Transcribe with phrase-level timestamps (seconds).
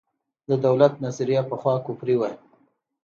[0.49, 2.29] د دولت نظریه پخوا کفري وه.